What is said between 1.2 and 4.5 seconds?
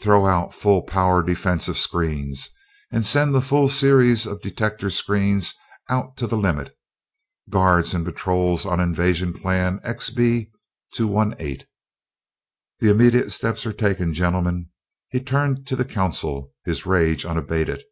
defensive screens, and send the full series of